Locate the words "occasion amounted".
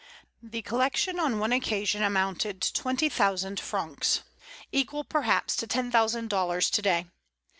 1.51-2.59